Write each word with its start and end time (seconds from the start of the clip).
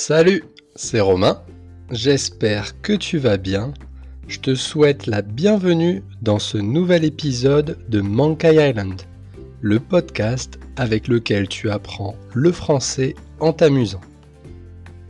Salut, 0.00 0.44
c'est 0.76 1.00
Romain. 1.00 1.42
J'espère 1.90 2.80
que 2.82 2.92
tu 2.92 3.18
vas 3.18 3.36
bien. 3.36 3.74
Je 4.28 4.38
te 4.38 4.54
souhaite 4.54 5.08
la 5.08 5.22
bienvenue 5.22 6.04
dans 6.22 6.38
ce 6.38 6.56
nouvel 6.56 7.04
épisode 7.04 7.76
de 7.88 8.00
Mankai 8.00 8.70
Island, 8.70 9.02
le 9.60 9.80
podcast 9.80 10.60
avec 10.76 11.08
lequel 11.08 11.48
tu 11.48 11.68
apprends 11.68 12.14
le 12.32 12.52
français 12.52 13.16
en 13.40 13.52
t'amusant. 13.52 14.00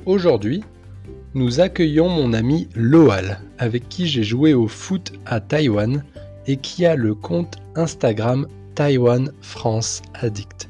Aujourd'hui, 0.07 0.65
nous 1.35 1.61
accueillons 1.61 2.09
mon 2.09 2.33
ami 2.33 2.71
Loal, 2.75 3.41
avec 3.59 3.91
qui 3.91 4.07
j'ai 4.07 4.25
joué 4.25 4.55
au 4.55 4.69
foot 4.69 5.13
à 5.27 5.41
Taïwan 5.41 6.03
et 6.47 6.57
qui 6.57 6.87
a 6.87 6.97
le 6.97 7.15
compte 7.15 7.59
Instagram 7.75 8.49
Taïwan 8.75 9.33
France 9.43 10.01
Addict. 10.15 10.68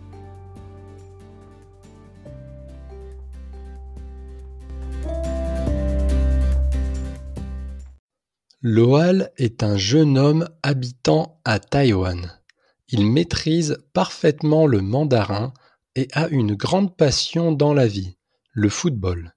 Loal 8.60 9.30
est 9.36 9.62
un 9.62 9.76
jeune 9.76 10.18
homme 10.18 10.48
habitant 10.64 11.40
à 11.44 11.60
Taïwan. 11.60 12.40
Il 12.88 13.06
maîtrise 13.06 13.78
parfaitement 13.92 14.66
le 14.66 14.80
mandarin 14.80 15.52
et 15.94 16.08
a 16.12 16.26
une 16.26 16.56
grande 16.56 16.96
passion 16.96 17.52
dans 17.52 17.72
la 17.72 17.86
vie, 17.86 18.16
le 18.50 18.68
football. 18.68 19.36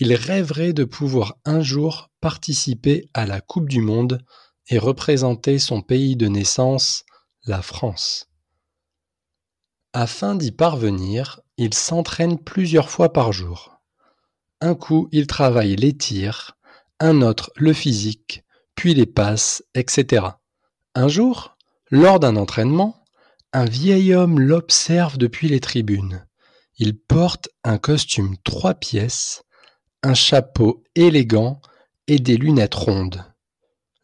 Il 0.00 0.12
rêverait 0.12 0.72
de 0.72 0.82
pouvoir 0.82 1.36
un 1.44 1.60
jour 1.60 2.10
participer 2.20 3.08
à 3.14 3.26
la 3.26 3.40
Coupe 3.40 3.68
du 3.68 3.80
Monde 3.80 4.24
et 4.66 4.78
représenter 4.78 5.60
son 5.60 5.80
pays 5.80 6.16
de 6.16 6.26
naissance, 6.26 7.04
la 7.44 7.62
France. 7.62 8.28
Afin 9.92 10.34
d'y 10.34 10.50
parvenir, 10.50 11.40
il 11.58 11.74
s'entraîne 11.74 12.36
plusieurs 12.36 12.90
fois 12.90 13.12
par 13.12 13.32
jour. 13.32 13.80
Un 14.60 14.74
coup, 14.74 15.08
il 15.12 15.28
travaille 15.28 15.76
les 15.76 15.96
tirs, 15.96 16.56
un 16.98 17.22
autre 17.22 17.52
le 17.54 17.72
physique, 17.72 18.42
puis 18.78 18.94
les 18.94 19.06
passes, 19.06 19.64
etc. 19.74 20.24
Un 20.94 21.08
jour, 21.08 21.56
lors 21.90 22.20
d'un 22.20 22.36
entraînement, 22.36 23.02
un 23.52 23.64
vieil 23.64 24.14
homme 24.14 24.38
l'observe 24.38 25.18
depuis 25.18 25.48
les 25.48 25.58
tribunes. 25.58 26.24
Il 26.76 26.96
porte 26.96 27.48
un 27.64 27.76
costume 27.76 28.36
trois 28.44 28.74
pièces, 28.74 29.42
un 30.04 30.14
chapeau 30.14 30.84
élégant 30.94 31.60
et 32.06 32.20
des 32.20 32.36
lunettes 32.36 32.76
rondes. 32.76 33.24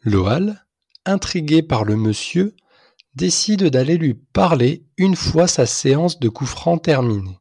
Loal, 0.02 0.66
intrigué 1.06 1.62
par 1.62 1.84
le 1.84 1.94
monsieur, 1.94 2.56
décide 3.14 3.68
d'aller 3.68 3.96
lui 3.96 4.14
parler 4.14 4.82
une 4.96 5.14
fois 5.14 5.46
sa 5.46 5.66
séance 5.66 6.18
de 6.18 6.28
coup 6.28 6.46
franc 6.46 6.78
terminée. 6.78 7.38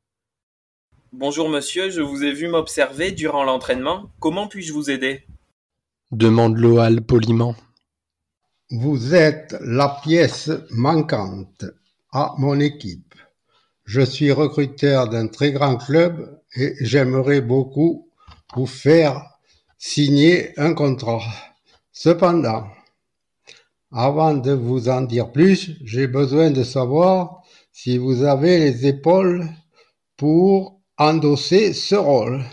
Bonjour 1.12 1.50
monsieur, 1.50 1.90
je 1.90 2.02
vous 2.02 2.24
ai 2.24 2.32
vu 2.32 2.48
m'observer 2.48 3.10
durant 3.10 3.44
l'entraînement. 3.44 4.12
Comment 4.20 4.48
puis-je 4.48 4.72
vous 4.72 4.92
aider? 4.92 5.26
Demande 6.14 6.58
Loal 6.58 7.02
poliment. 7.02 7.56
Vous 8.70 9.14
êtes 9.14 9.56
la 9.62 10.00
pièce 10.04 10.50
manquante 10.72 11.66
à 12.12 12.34
mon 12.38 12.60
équipe. 12.60 13.16
Je 13.86 14.02
suis 14.02 14.32
recruteur 14.32 15.10
d'un 15.10 15.28
très 15.28 15.52
grand 15.52 15.78
club 15.78 16.40
et 16.56 16.76
j'aimerais 16.82 17.42
beaucoup 17.42 18.10
vous 18.56 18.66
faire 18.66 19.22
signer 19.78 20.58
un 20.60 20.74
contrat. 20.74 21.22
Cependant, 21.92 22.68
avant 23.92 24.34
de 24.34 24.52
vous 24.52 24.90
en 24.90 25.02
dire 25.02 25.32
plus, 25.32 25.78
j'ai 25.84 26.08
besoin 26.08 26.52
de 26.52 26.64
savoir 26.64 27.42
si 27.72 27.98
vous 27.98 28.24
avez 28.24 28.60
les 28.60 28.88
épaules 28.88 29.48
pour 30.18 30.80
endosser 30.98 31.74
ce 31.74 31.96
rôle. 31.96 32.44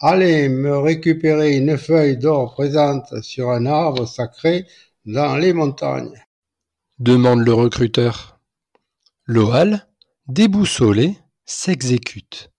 Allez 0.00 0.48
me 0.48 0.78
récupérer 0.78 1.56
une 1.56 1.76
feuille 1.76 2.16
d'or 2.16 2.54
présente 2.54 3.20
sur 3.22 3.50
un 3.50 3.66
arbre 3.66 4.06
sacré 4.06 4.64
dans 5.04 5.36
les 5.36 5.52
montagnes. 5.52 6.24
demande 7.00 7.44
le 7.44 7.52
recruteur. 7.52 8.38
Loal, 9.26 9.88
déboussolé, 10.28 11.18
s'exécute. 11.46 12.52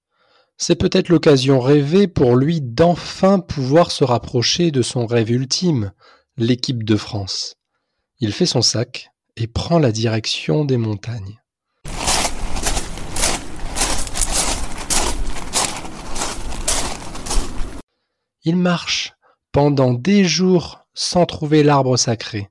C'est 0.57 0.75
peut-être 0.75 1.07
l'occasion 1.07 1.61
rêvée 1.61 2.09
pour 2.09 2.35
lui 2.35 2.59
d'enfin 2.59 3.39
pouvoir 3.39 3.91
se 3.91 4.03
rapprocher 4.03 4.71
de 4.71 4.81
son 4.81 5.05
rêve 5.05 5.31
ultime, 5.31 5.93
l'équipe 6.35 6.83
de 6.83 6.97
France. 6.97 7.55
Il 8.19 8.33
fait 8.33 8.45
son 8.45 8.61
sac 8.61 9.11
et 9.37 9.47
prend 9.47 9.79
la 9.79 9.93
direction 9.93 10.65
des 10.65 10.75
montagnes. 10.75 11.39
Il 18.49 18.55
marche 18.55 19.13
pendant 19.51 19.93
des 19.93 20.23
jours 20.23 20.79
sans 20.95 21.27
trouver 21.27 21.61
l'arbre 21.61 21.97
sacré. 21.97 22.49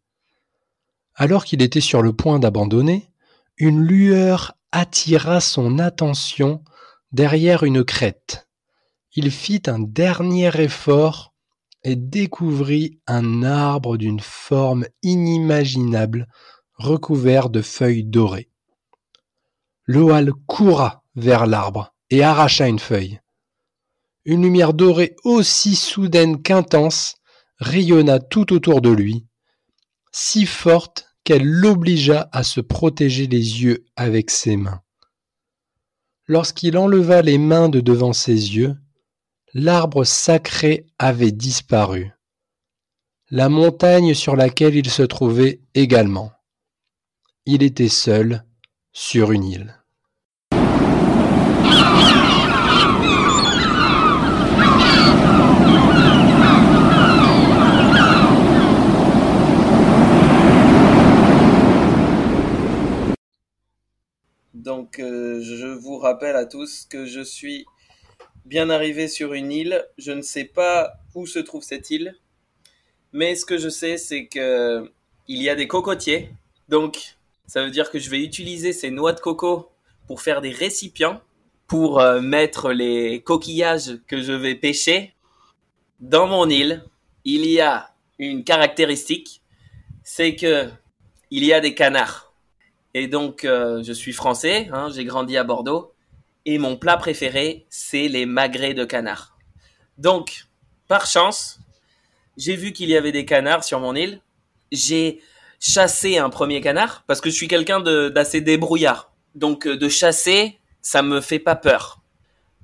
Alors 1.17 1.45
qu'il 1.45 1.61
était 1.61 1.81
sur 1.81 2.03
le 2.03 2.13
point 2.13 2.39
d'abandonner, 2.39 3.11
une 3.57 3.81
lueur 3.81 4.55
attira 4.71 5.41
son 5.41 5.81
attention 5.81 6.63
derrière 7.11 7.65
une 7.65 7.83
crête. 7.83 8.47
Il 9.17 9.33
fit 9.33 9.63
un 9.67 9.81
dernier 9.81 10.53
effort 10.61 11.35
et 11.83 11.97
découvrit 11.97 13.01
un 13.09 13.43
arbre 13.43 13.97
d'une 13.97 14.21
forme 14.21 14.87
inimaginable 15.03 16.29
recouvert 16.75 17.51
de 17.51 17.61
feuilles 17.61 18.05
dorées. 18.05 18.51
Loal 19.87 20.33
coura 20.47 21.03
vers 21.17 21.49
l'arbre 21.49 21.93
et 22.09 22.23
arracha 22.23 22.69
une 22.69 22.79
feuille. 22.79 23.19
Une 24.29 24.43
lumière 24.43 24.75
dorée 24.75 25.17
aussi 25.25 25.75
soudaine 25.75 26.43
qu'intense 26.43 27.15
rayonna 27.61 28.19
tout 28.19 28.53
autour 28.53 28.83
de 28.83 28.91
lui, 28.91 29.27
si 30.13 30.45
forte 30.45 31.07
qu'elle 31.25 31.47
l'obligea 31.47 32.29
à 32.33 32.43
se 32.43 32.61
protéger 32.61 33.27
les 33.27 33.63
yeux 33.63 33.87
avec 33.97 34.31
ses 34.31 34.59
mains. 34.59 34.83
Lorsqu'il 36.27 36.77
enleva 36.77 37.23
les 37.23 37.39
mains 37.39 37.71
de 37.71 37.81
devant 37.81 38.13
ses 38.13 38.55
yeux, 38.55 38.77
l'arbre 39.55 40.05
sacré 40.05 40.85
avait 40.99 41.33
disparu. 41.33 42.11
La 43.31 43.49
montagne 43.49 44.13
sur 44.13 44.37
laquelle 44.37 44.77
il 44.77 44.91
se 44.91 45.05
trouvait 45.05 45.63
également. 45.73 46.33
Il 47.47 47.63
était 47.63 47.89
seul 47.89 48.45
sur 48.93 49.33
une 49.33 49.45
île. 49.45 49.78
Donc 64.69 64.99
euh, 64.99 65.41
je 65.41 65.67
vous 65.67 65.97
rappelle 65.97 66.37
à 66.37 66.45
tous 66.45 66.87
que 66.91 67.07
je 67.07 67.23
suis 67.23 67.65
bien 68.45 68.69
arrivé 68.69 69.09
sur 69.09 69.33
une 69.33 69.51
île. 69.51 69.83
Je 69.97 70.13
ne 70.13 70.21
sais 70.21 70.45
pas 70.45 70.93
où 71.15 71.27
se 71.27 71.39
trouve 71.39 71.63
cette 71.63 71.89
île, 71.89 72.15
mais 73.15 73.35
ce 73.35 73.47
que 73.47 73.57
je 73.57 73.71
sais 73.71 73.97
c'est 73.97 74.27
que 74.27 74.93
il 75.27 75.43
y 75.43 75.49
a 75.49 75.55
des 75.55 75.69
cocotiers. 75.69 76.29
Donc 76.69 77.17
ça 77.47 77.65
veut 77.65 77.71
dire 77.71 77.91
que 77.91 77.99
je 77.99 78.11
vais 78.11 78.23
utiliser 78.23 78.75
ces 78.75 78.91
noix 78.91 79.15
de 79.15 79.21
coco 79.21 79.71
pour 80.07 80.21
faire 80.21 80.43
des 80.43 80.53
récipients 80.53 81.23
pour 81.67 81.99
euh, 81.99 82.21
mettre 82.21 82.71
les 82.71 83.23
coquillages 83.23 83.99
que 84.07 84.21
je 84.21 84.35
vais 84.35 84.55
pêcher 84.55 85.15
dans 86.01 86.27
mon 86.27 86.47
île. 86.47 86.85
Il 87.25 87.47
y 87.47 87.63
a 87.63 87.95
une 88.19 88.45
caractéristique, 88.45 89.41
c'est 90.05 90.37
que 90.37 90.69
il 91.31 91.43
y 91.43 91.55
a 91.55 91.61
des 91.61 91.75
canards. 91.75 92.28
Et 92.95 93.07
donc, 93.07 93.45
euh, 93.45 93.83
je 93.83 93.93
suis 93.93 94.13
français, 94.13 94.69
hein, 94.73 94.89
j'ai 94.95 95.05
grandi 95.05 95.37
à 95.37 95.45
Bordeaux, 95.45 95.93
et 96.47 96.59
mon 96.59 96.77
plat 96.77 96.97
préféré, 96.97 97.67
c'est 97.69 98.09
les 98.09 98.25
magrets 98.25 98.75
de 98.75 98.85
canard. 98.85 99.37
Donc, 99.99 100.47
par 100.87 101.07
chance, 101.07 101.59
j'ai 102.37 102.57
vu 102.57 102.73
qu'il 102.73 102.89
y 102.89 102.97
avait 102.97 103.13
des 103.13 103.27
canards 103.27 103.65
sur 103.65 103.81
mon 103.81 103.95
île. 103.95 104.21
J'ai 104.73 105.21
chassé 105.61 106.19
un 106.19 106.31
premier 106.31 106.61
canard, 106.61 107.05
parce 107.07 107.21
que 107.21 107.29
je 107.31 107.35
suis 107.35 107.49
quelqu'un 107.49 107.81
d'assez 107.81 108.41
débrouillard. 108.41 109.13
Donc, 109.35 109.67
euh, 109.67 109.77
de 109.77 109.89
chasser, 109.89 110.59
ça 110.81 111.03
me 111.03 111.21
fait 111.21 111.39
pas 111.39 111.57
peur. 111.57 112.01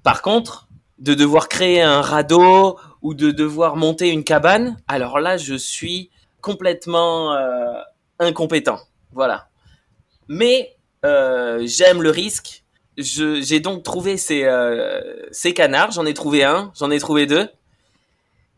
Par 0.03 0.23
contre, 0.23 0.69
de 0.99 1.13
devoir 1.13 1.49
créer 1.49 1.83
un 1.83 2.01
radeau 2.01 2.79
ou 3.03 3.15
de 3.15 3.31
devoir 3.31 3.77
monter 3.77 4.09
une 4.09 4.25
cabane, 4.25 4.79
alors 4.89 5.19
là, 5.19 5.37
je 5.37 5.55
suis 5.55 6.11
complètement 6.41 7.35
euh, 7.35 7.83
incompétent. 8.19 8.79
Voilà 9.13 9.49
mais 10.29 10.77
euh, 11.05 11.63
j'aime 11.67 12.03
le 12.03 12.11
risque. 12.11 12.63
J'ai 12.97 13.61
donc 13.61 13.83
trouvé 13.83 14.17
ces, 14.17 14.45
euh, 14.45 15.01
ces 15.33 15.53
canards. 15.53 15.91
J'en 15.93 16.07
ai 16.07 16.15
trouvé 16.15 16.45
un, 16.45 16.73
j'en 16.79 16.91
ai 16.91 16.99
trouvé 16.99 17.27
deux. 17.27 17.49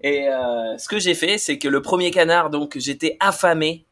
Et 0.02 0.28
euh, 0.28 0.76
ce 0.78 0.88
que 0.88 0.98
j'ai 0.98 1.14
fait, 1.14 1.38
c'est 1.38 1.58
que 1.58 1.68
le 1.68 1.80
premier 1.80 2.10
canard, 2.10 2.50
donc 2.50 2.76
j'étais 2.78 3.16
affamé. 3.20 3.84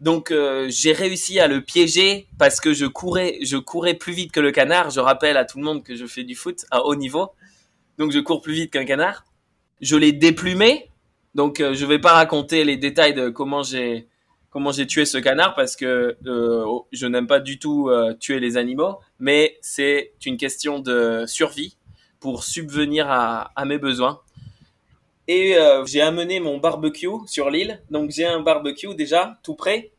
Donc 0.00 0.32
euh, 0.32 0.66
j'ai 0.68 0.92
réussi 0.92 1.38
à 1.38 1.46
le 1.46 1.60
piéger 1.60 2.26
parce 2.38 2.60
que 2.60 2.74
je 2.74 2.86
courais, 2.86 3.38
je 3.42 3.56
courais 3.56 3.94
plus 3.94 4.12
vite 4.12 4.32
que 4.32 4.40
le 4.40 4.50
canard. 4.50 4.90
Je 4.90 4.98
rappelle 4.98 5.36
à 5.36 5.44
tout 5.44 5.58
le 5.58 5.64
monde 5.64 5.84
que 5.84 5.94
je 5.94 6.06
fais 6.06 6.24
du 6.24 6.34
foot 6.34 6.64
à 6.70 6.84
haut 6.84 6.96
niveau. 6.96 7.30
donc 7.98 8.10
je 8.10 8.18
cours 8.18 8.42
plus 8.42 8.52
vite 8.52 8.72
qu'un 8.72 8.84
canard. 8.84 9.24
Je 9.80 9.96
l'ai 9.96 10.12
déplumé, 10.12 10.88
donc 11.34 11.60
euh, 11.60 11.74
je 11.74 11.86
vais 11.86 12.00
pas 12.00 12.12
raconter 12.12 12.64
les 12.64 12.76
détails 12.76 13.14
de 13.14 13.28
comment 13.28 13.62
j'ai 13.62 14.08
comment 14.52 14.70
j'ai 14.70 14.86
tué 14.86 15.04
ce 15.04 15.18
canard 15.18 15.54
parce 15.54 15.74
que 15.74 16.16
euh, 16.26 16.78
je 16.92 17.06
n'aime 17.06 17.26
pas 17.26 17.40
du 17.40 17.58
tout 17.58 17.88
euh, 17.88 18.14
tuer 18.14 18.38
les 18.38 18.56
animaux, 18.56 19.00
mais 19.18 19.58
c'est 19.62 20.12
une 20.24 20.36
question 20.36 20.78
de 20.78 21.24
survie 21.26 21.76
pour 22.20 22.44
subvenir 22.44 23.10
à, 23.10 23.50
à 23.56 23.64
mes 23.64 23.78
besoins. 23.78 24.20
Et 25.26 25.56
euh, 25.56 25.84
j'ai 25.86 26.02
amené 26.02 26.38
mon 26.38 26.58
barbecue 26.58 27.08
sur 27.26 27.50
l'île, 27.50 27.82
donc 27.90 28.10
j'ai 28.10 28.26
un 28.26 28.40
barbecue 28.40 28.94
déjà 28.94 29.38
tout 29.42 29.54
prêt. 29.54 29.90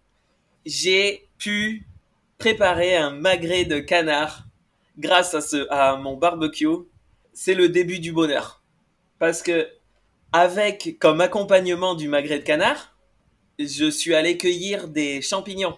J'ai 0.65 1.27
pu 1.37 1.87
préparer 2.37 2.95
un 2.95 3.09
magret 3.09 3.65
de 3.65 3.79
canard 3.79 4.43
grâce 4.97 5.33
à 5.33 5.41
ce 5.41 5.67
à 5.71 5.97
mon 5.97 6.15
barbecue. 6.15 6.67
C'est 7.33 7.55
le 7.55 7.69
début 7.69 7.99
du 7.99 8.11
bonheur 8.11 8.61
parce 9.17 9.41
que 9.41 9.67
avec 10.31 10.97
comme 10.99 11.21
accompagnement 11.21 11.95
du 11.95 12.07
magret 12.07 12.39
de 12.39 12.43
canard, 12.43 12.92
je 13.59 13.89
suis 13.89 14.15
allé 14.15 14.37
cueillir 14.37 14.87
des 14.87 15.21
champignons. 15.21 15.77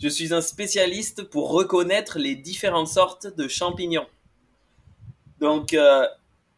Je 0.00 0.08
suis 0.08 0.32
un 0.32 0.40
spécialiste 0.40 1.24
pour 1.24 1.50
reconnaître 1.50 2.18
les 2.18 2.36
différentes 2.36 2.88
sortes 2.88 3.26
de 3.36 3.48
champignons. 3.48 4.06
Donc, 5.40 5.74
euh, 5.74 6.06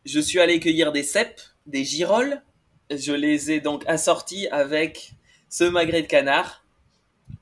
je 0.05 0.21
suis 0.21 0.41
allé 0.41 0.61
cueillir 0.61 0.93
des 0.93 1.03
cèpes, 1.03 1.41
des 1.67 1.85
girolles. 1.85 2.43
Je 2.91 3.13
les 3.13 3.51
ai 3.51 3.61
donc 3.61 3.85
assortis 3.87 4.49
avec 4.49 5.13
ce 5.49 5.65
magret 5.65 6.03
de 6.03 6.07
canard. 6.07 6.65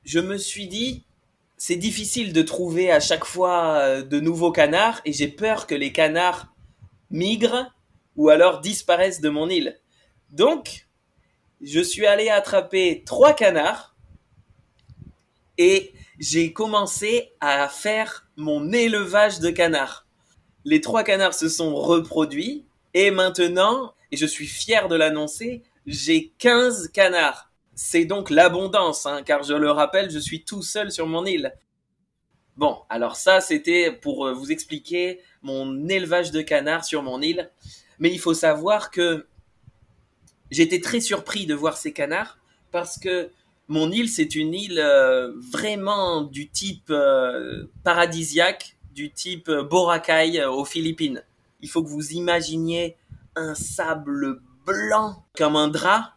Je 0.04 0.20
me 0.20 0.36
suis 0.36 0.68
dit, 0.68 1.04
c'est 1.56 1.76
difficile 1.76 2.32
de 2.32 2.42
trouver 2.42 2.90
à 2.90 3.00
chaque 3.00 3.24
fois 3.24 3.78
euh, 3.78 4.02
de 4.02 4.20
nouveaux 4.20 4.52
canards 4.52 5.00
et 5.04 5.12
j'ai 5.12 5.28
peur 5.28 5.66
que 5.66 5.74
les 5.74 5.92
canards 5.92 6.54
migrent 7.10 7.72
ou 8.16 8.28
alors 8.28 8.60
disparaissent 8.60 9.20
de 9.20 9.28
mon 9.28 9.48
île. 9.48 9.78
Donc, 10.30 10.87
je 11.60 11.80
suis 11.80 12.06
allé 12.06 12.28
attraper 12.28 13.02
trois 13.04 13.32
canards 13.32 13.94
et 15.56 15.92
j'ai 16.18 16.52
commencé 16.52 17.32
à 17.40 17.68
faire 17.68 18.28
mon 18.36 18.72
élevage 18.72 19.40
de 19.40 19.50
canards. 19.50 20.06
Les 20.64 20.80
trois 20.80 21.04
canards 21.04 21.34
se 21.34 21.48
sont 21.48 21.74
reproduits 21.74 22.64
et 22.94 23.10
maintenant, 23.10 23.94
et 24.10 24.16
je 24.16 24.26
suis 24.26 24.46
fier 24.46 24.88
de 24.88 24.96
l'annoncer, 24.96 25.62
j'ai 25.86 26.32
15 26.38 26.88
canards. 26.88 27.50
C'est 27.74 28.04
donc 28.04 28.30
l'abondance, 28.30 29.06
hein, 29.06 29.22
car 29.24 29.42
je 29.42 29.54
le 29.54 29.70
rappelle, 29.70 30.10
je 30.10 30.18
suis 30.18 30.44
tout 30.44 30.62
seul 30.62 30.90
sur 30.90 31.06
mon 31.06 31.24
île. 31.24 31.54
Bon, 32.56 32.78
alors 32.88 33.14
ça, 33.14 33.40
c'était 33.40 33.92
pour 33.92 34.26
euh, 34.26 34.32
vous 34.32 34.50
expliquer 34.50 35.20
mon 35.42 35.88
élevage 35.88 36.32
de 36.32 36.42
canards 36.42 36.84
sur 36.84 37.04
mon 37.04 37.22
île. 37.22 37.50
Mais 38.00 38.10
il 38.10 38.18
faut 38.18 38.34
savoir 38.34 38.90
que 38.90 39.26
j'étais 40.50 40.80
très 40.80 41.00
surpris 41.00 41.46
de 41.46 41.54
voir 41.54 41.76
ces 41.76 41.92
canards 41.92 42.38
parce 42.70 42.98
que 42.98 43.30
mon 43.68 43.92
île, 43.92 44.08
c'est 44.08 44.34
une 44.34 44.54
île 44.54 44.78
euh, 44.78 45.30
vraiment 45.52 46.22
du 46.22 46.48
type 46.48 46.88
euh, 46.90 47.66
paradisiaque, 47.84 48.78
du 48.94 49.12
type 49.12 49.50
euh, 49.50 49.62
Boracay 49.62 50.42
aux 50.46 50.64
Philippines. 50.64 51.22
Il 51.60 51.68
faut 51.68 51.82
que 51.82 51.88
vous 51.88 52.12
imaginiez 52.12 52.96
un 53.36 53.54
sable 53.54 54.40
blanc 54.64 55.22
comme 55.36 55.54
un 55.54 55.68
drap, 55.68 56.14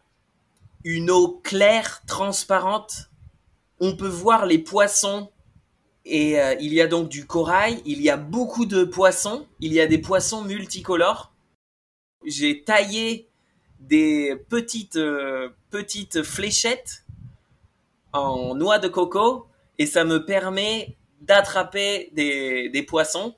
une 0.82 1.10
eau 1.10 1.40
claire, 1.44 2.02
transparente. 2.06 3.10
On 3.80 3.96
peut 3.96 4.08
voir 4.08 4.46
les 4.46 4.58
poissons 4.58 5.30
et 6.04 6.36
il 6.60 6.72
y 6.72 6.80
a 6.80 6.88
donc 6.88 7.08
du 7.08 7.26
corail, 7.26 7.80
il 7.84 8.02
y 8.02 8.10
a 8.10 8.16
beaucoup 8.16 8.66
de 8.66 8.82
poissons, 8.82 9.46
il 9.60 9.72
y 9.72 9.80
a 9.80 9.86
des 9.86 9.98
poissons 9.98 10.42
multicolores. 10.42 11.32
J'ai 12.24 12.64
taillé 12.64 13.28
des 13.88 14.36
petites 14.48 14.96
euh, 14.96 15.50
petites 15.70 16.22
fléchettes 16.22 17.04
en 18.12 18.54
noix 18.54 18.78
de 18.78 18.88
coco 18.88 19.46
et 19.78 19.86
ça 19.86 20.04
me 20.04 20.24
permet 20.24 20.96
d'attraper 21.20 22.10
des, 22.12 22.68
des 22.68 22.82
poissons. 22.82 23.34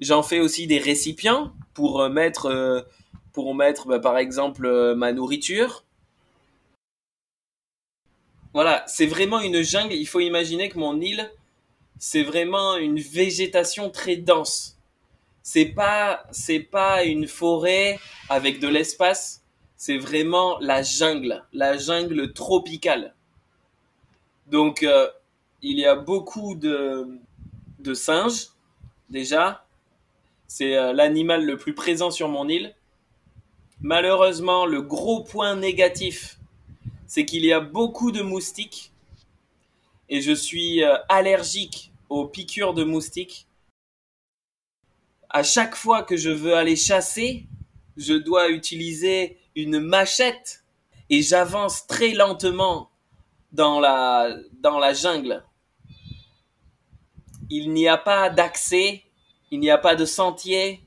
J'en 0.00 0.22
fais 0.22 0.40
aussi 0.40 0.66
des 0.66 0.78
récipients 0.78 1.52
pour 1.74 2.00
euh, 2.00 2.08
mettre 2.08 2.46
euh, 2.46 2.80
pour 3.32 3.54
mettre 3.54 3.86
bah, 3.86 3.98
par 3.98 4.16
exemple 4.16 4.94
ma 4.94 5.12
nourriture. 5.12 5.84
Voilà, 8.54 8.84
c'est 8.86 9.06
vraiment 9.06 9.40
une 9.40 9.62
jungle. 9.62 9.92
Il 9.92 10.06
faut 10.06 10.20
imaginer 10.20 10.70
que 10.70 10.78
mon 10.78 11.00
île, 11.00 11.30
c'est 11.98 12.22
vraiment 12.22 12.76
une 12.76 12.98
végétation 12.98 13.90
très 13.90 14.16
dense. 14.16 14.77
C'est 15.42 15.66
pas, 15.66 16.24
c'est 16.30 16.60
pas 16.60 17.04
une 17.04 17.26
forêt 17.26 17.98
avec 18.28 18.60
de 18.60 18.68
l'espace. 18.68 19.42
C'est 19.76 19.98
vraiment 19.98 20.58
la 20.60 20.82
jungle, 20.82 21.44
la 21.52 21.78
jungle 21.78 22.32
tropicale. 22.32 23.14
Donc, 24.46 24.82
euh, 24.82 25.08
il 25.62 25.78
y 25.78 25.86
a 25.86 25.94
beaucoup 25.94 26.54
de, 26.54 27.18
de 27.78 27.94
singes, 27.94 28.48
déjà. 29.10 29.64
C'est 30.46 30.76
euh, 30.76 30.92
l'animal 30.92 31.44
le 31.44 31.56
plus 31.56 31.74
présent 31.74 32.10
sur 32.10 32.28
mon 32.28 32.48
île. 32.48 32.74
Malheureusement, 33.80 34.66
le 34.66 34.82
gros 34.82 35.22
point 35.22 35.54
négatif, 35.54 36.38
c'est 37.06 37.24
qu'il 37.24 37.44
y 37.44 37.52
a 37.52 37.60
beaucoup 37.60 38.10
de 38.12 38.22
moustiques. 38.22 38.92
Et 40.08 40.20
je 40.20 40.32
suis 40.32 40.82
euh, 40.82 40.96
allergique 41.08 41.92
aux 42.08 42.26
piqûres 42.26 42.74
de 42.74 42.84
moustiques. 42.84 43.46
À 45.30 45.42
chaque 45.42 45.74
fois 45.74 46.02
que 46.02 46.16
je 46.16 46.30
veux 46.30 46.54
aller 46.54 46.76
chasser, 46.76 47.46
je 47.98 48.14
dois 48.14 48.48
utiliser 48.48 49.38
une 49.54 49.78
machette 49.78 50.64
et 51.10 51.20
j'avance 51.20 51.86
très 51.86 52.14
lentement 52.14 52.90
dans 53.52 53.78
la, 53.80 54.92
jungle. 54.94 55.44
Il 57.50 57.72
n'y 57.72 57.88
a 57.88 57.98
pas 57.98 58.30
d'accès, 58.30 59.02
il 59.50 59.60
n'y 59.60 59.70
a 59.70 59.76
pas 59.76 59.96
de 59.96 60.06
sentier. 60.06 60.80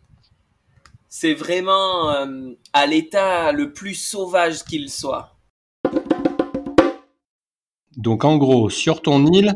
C'est 1.07 1.33
vraiment 1.33 2.09
euh, 2.11 2.53
à 2.73 2.87
l'état 2.87 3.51
le 3.51 3.73
plus 3.73 3.95
sauvage 3.95 4.63
qu'il 4.63 4.89
soit. 4.89 5.35
Donc 7.97 8.23
en 8.23 8.37
gros, 8.37 8.69
sur 8.69 9.01
ton 9.01 9.27
île, 9.27 9.53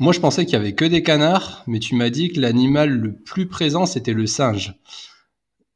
moi 0.00 0.12
je 0.12 0.20
pensais 0.20 0.44
qu'il 0.44 0.54
y 0.54 0.56
avait 0.56 0.74
que 0.74 0.84
des 0.84 1.02
canards, 1.02 1.62
mais 1.66 1.78
tu 1.78 1.94
m'as 1.94 2.10
dit 2.10 2.32
que 2.32 2.40
l'animal 2.40 2.90
le 2.90 3.14
plus 3.14 3.46
présent 3.46 3.86
c'était 3.86 4.14
le 4.14 4.26
singe. 4.26 4.74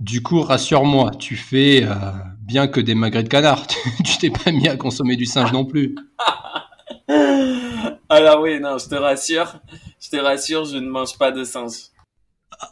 Du 0.00 0.22
coup, 0.22 0.42
rassure-moi, 0.42 1.12
tu 1.12 1.36
fais 1.36 1.84
euh, 1.84 1.92
bien 2.40 2.66
que 2.66 2.80
des 2.80 2.96
magrets 2.96 3.22
de 3.22 3.28
canard. 3.28 3.66
tu 4.04 4.18
t'es 4.18 4.30
pas 4.30 4.50
mis 4.50 4.68
à 4.68 4.76
consommer 4.76 5.14
du 5.16 5.24
singe 5.24 5.52
non 5.52 5.64
plus. 5.64 5.94
Alors 8.08 8.40
oui, 8.40 8.58
non, 8.60 8.76
je 8.78 8.88
te 8.88 8.96
rassure, 8.96 9.60
je 10.00 10.10
te 10.10 10.16
rassure, 10.16 10.64
je 10.64 10.78
ne 10.78 10.88
mange 10.88 11.16
pas 11.16 11.30
de 11.30 11.44
singe. 11.44 11.90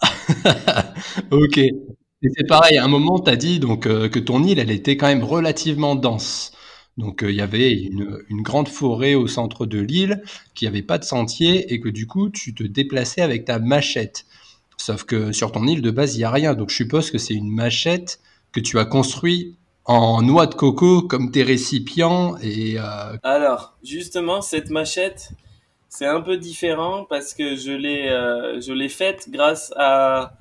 ok. 1.31 1.59
Et 1.59 2.29
c'est 2.37 2.47
pareil, 2.47 2.79
à 2.79 2.85
un 2.85 2.89
moment, 2.89 3.19
tu 3.19 3.31
as 3.31 3.37
dit 3.37 3.59
donc, 3.61 3.87
euh, 3.87 4.09
que 4.09 4.19
ton 4.19 4.43
île, 4.45 4.59
elle 4.59 4.71
était 4.71 4.97
quand 4.97 5.09
même 5.09 5.25
relativement 5.25 5.95
dense. 5.95 6.53
Donc, 6.99 7.23
euh, 7.23 7.31
il 7.31 7.37
y 7.37 7.41
avait 7.41 7.73
une, 7.73 8.43
grande 8.43 8.69
forêt 8.69 9.15
au 9.15 9.27
centre 9.27 9.65
de 9.67 9.81
l'île, 9.81 10.23
qui 10.55 10.67
avait 10.67 10.83
pas 10.83 10.99
de 10.99 11.05
sentier, 11.05 11.73
et 11.73 11.81
que 11.81 11.89
du 11.89 12.07
coup, 12.07 12.29
tu 12.29 12.55
te 12.55 12.63
déplaçais 12.63 13.23
avec 13.23 13.45
ta 13.45 13.59
machette. 13.59 14.27
Sauf 14.77 15.05
que 15.05 15.33
sur 15.33 15.53
ton 15.53 15.67
île, 15.67 15.81
de 15.81 15.91
base, 15.91 16.17
il 16.17 16.19
n'y 16.19 16.25
a 16.25 16.31
rien. 16.31 16.55
Donc, 16.55 16.71
je 16.71 16.77
suppose 16.77 17.11
que 17.11 17.19
c'est 17.19 17.35
une 17.35 17.51
machette 17.51 18.21
que 18.53 18.61
tu 18.61 18.79
as 18.79 18.85
construit 18.85 19.57
en 19.85 20.23
noix 20.23 20.47
de 20.47 20.55
coco 20.55 21.03
comme 21.03 21.31
tes 21.31 21.43
récipients. 21.43 22.37
Et, 22.43 22.79
euh, 22.79 23.17
Alors, 23.23 23.75
justement, 23.83 24.43
cette 24.43 24.69
machette, 24.69 25.31
c'est 25.89 26.07
un 26.07 26.21
peu 26.21 26.37
différent 26.37 27.07
parce 27.09 27.33
que 27.33 27.57
je 27.57 27.73
l'ai 27.73 28.09
euh, 28.09 28.61
je 28.61 28.73
l'ai 28.73 28.89
faite 28.89 29.29
grâce 29.31 29.73
à, 29.77 30.35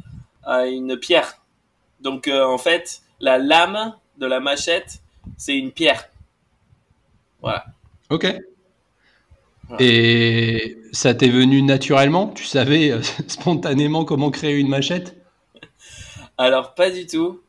à 0.44 0.66
une 0.68 0.98
pierre. 0.98 1.42
Donc, 2.02 2.28
en 2.28 2.58
fait, 2.58 3.04
la 3.20 3.38
lame 3.38 3.94
de 4.18 4.26
la 4.26 4.40
machette, 4.40 5.02
c'est 5.38 5.56
une 5.56 5.72
pierre. 5.72 6.11
Voilà. 7.42 7.66
Ok. 8.10 8.26
Voilà. 9.68 9.84
Et 9.84 10.78
ça 10.92 11.14
t'est 11.14 11.30
venu 11.30 11.62
naturellement? 11.62 12.28
Tu 12.28 12.46
savais 12.46 12.92
euh, 12.92 13.02
spontanément 13.28 14.06
comment 14.06 14.32
créer 14.32 14.58
une 14.58 14.68
machette? 14.68 15.16
Alors, 16.38 16.74
pas 16.76 16.90
du 16.90 17.06
tout. 17.06 17.42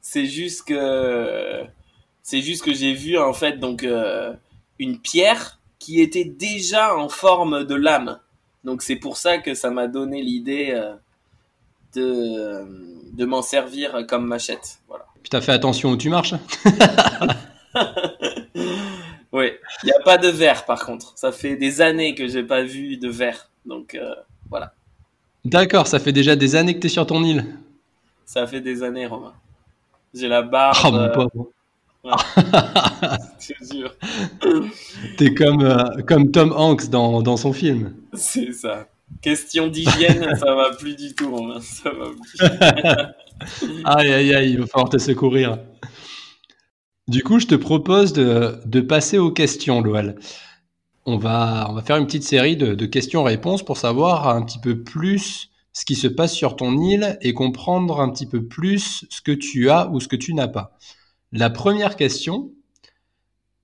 C'est 0.00 0.26
juste 0.26 0.68
que 0.68 1.64
c'est 2.22 2.40
juste 2.40 2.64
que 2.64 2.72
j'ai 2.72 2.92
vu 2.92 3.18
en 3.18 3.32
fait 3.32 3.58
donc 3.58 3.82
euh, 3.82 4.32
une 4.78 4.98
pierre 5.00 5.58
qui 5.78 6.00
était 6.00 6.24
déjà 6.24 6.96
en 6.96 7.08
forme 7.08 7.64
de 7.64 7.74
lame. 7.74 8.20
Donc 8.64 8.82
c'est 8.82 8.96
pour 8.96 9.16
ça 9.16 9.38
que 9.38 9.54
ça 9.54 9.70
m'a 9.70 9.88
donné 9.88 10.22
l'idée 10.22 10.70
euh, 10.70 10.94
de 11.94 12.86
de 13.12 13.24
m'en 13.24 13.42
servir 13.42 14.06
comme 14.08 14.26
machette. 14.26 14.78
Voilà. 14.88 15.06
Puis 15.22 15.30
t'as 15.30 15.40
fait 15.40 15.52
attention 15.52 15.90
où 15.90 15.96
tu 15.96 16.08
marches 16.08 16.34
Oui, 16.64 16.72
il 19.82 19.86
n'y 19.86 19.92
a 19.92 20.00
pas 20.00 20.18
de 20.18 20.28
verre 20.28 20.64
par 20.64 20.84
contre. 20.84 21.12
Ça 21.16 21.32
fait 21.32 21.56
des 21.56 21.80
années 21.80 22.14
que 22.14 22.28
j'ai 22.28 22.42
pas 22.42 22.62
vu 22.62 22.96
de 22.96 23.08
verre. 23.08 23.50
Donc 23.64 23.94
euh, 23.94 24.14
voilà. 24.48 24.72
D'accord, 25.44 25.86
ça 25.86 25.98
fait 25.98 26.12
déjà 26.12 26.34
des 26.34 26.56
années 26.56 26.74
que 26.74 26.80
t'es 26.80 26.88
sur 26.88 27.06
ton 27.06 27.22
île. 27.22 27.46
Ça 28.24 28.46
fait 28.46 28.60
des 28.60 28.82
années, 28.82 29.06
Romain. 29.06 29.34
J'ai 30.12 30.28
la 30.28 30.42
barbe. 30.42 30.76
Oh 30.84 30.90
mon 30.90 30.98
euh, 30.98 31.08
pauvre. 31.08 31.50
jure. 33.72 33.94
T'es 35.18 35.34
comme, 35.34 35.62
euh, 35.62 36.02
comme 36.06 36.30
Tom 36.30 36.52
Hanks 36.56 36.88
dans, 36.88 37.22
dans 37.22 37.36
son 37.36 37.52
film. 37.52 37.94
C'est 38.14 38.52
ça. 38.52 38.88
Question 39.22 39.68
d'hygiène, 39.68 40.36
ça 40.38 40.54
va 40.54 40.70
plus 40.76 40.96
du 40.96 41.14
tout, 41.14 41.34
Romain. 41.34 41.60
Ça 41.60 41.90
va 41.90 42.06
plus. 42.06 42.38
Aïe, 43.84 44.12
aïe, 44.14 44.34
aïe, 44.34 44.50
il 44.52 44.60
va 44.60 44.66
falloir 44.66 44.88
te 44.88 44.96
secourir. 44.96 45.58
Du 47.08 47.22
coup, 47.22 47.38
je 47.38 47.46
te 47.46 47.54
propose 47.54 48.12
de, 48.12 48.60
de 48.64 48.80
passer 48.80 49.16
aux 49.18 49.30
questions, 49.30 49.80
Loal. 49.80 50.16
On 51.04 51.18
va, 51.18 51.68
on 51.70 51.74
va 51.74 51.82
faire 51.82 51.98
une 51.98 52.06
petite 52.06 52.24
série 52.24 52.56
de, 52.56 52.84
questions-réponses 52.84 53.64
pour 53.64 53.76
savoir 53.76 54.28
un 54.28 54.42
petit 54.42 54.58
peu 54.58 54.82
plus 54.82 55.52
ce 55.72 55.84
qui 55.84 55.94
se 55.94 56.08
passe 56.08 56.32
sur 56.32 56.56
ton 56.56 56.76
île 56.76 57.16
et 57.20 57.32
comprendre 57.32 58.00
un 58.00 58.10
petit 58.10 58.26
peu 58.26 58.44
plus 58.44 59.04
ce 59.08 59.20
que 59.20 59.30
tu 59.30 59.70
as 59.70 59.88
ou 59.90 60.00
ce 60.00 60.08
que 60.08 60.16
tu 60.16 60.34
n'as 60.34 60.48
pas. 60.48 60.76
La 61.30 61.48
première 61.48 61.94
question, 61.94 62.50